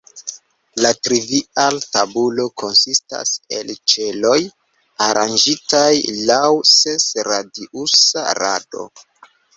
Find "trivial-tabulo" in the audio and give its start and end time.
1.07-2.45